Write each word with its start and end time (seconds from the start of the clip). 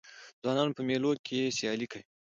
ځوانان 0.41 0.69
په 0.75 0.81
مېلو 0.87 1.11
کښي 1.25 1.53
سیالۍ 1.57 1.87
کوي. 1.91 2.03